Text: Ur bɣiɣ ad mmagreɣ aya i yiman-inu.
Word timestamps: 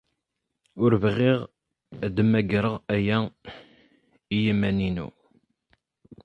Ur 0.83 0.91
bɣiɣ 1.03 1.39
ad 2.05 2.17
mmagreɣ 2.27 2.75
aya 2.95 3.17
i 4.35 4.37
yiman-inu. 4.43 5.07